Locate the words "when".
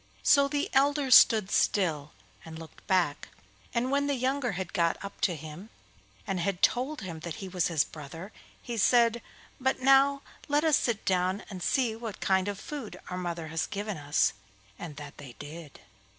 3.91-4.07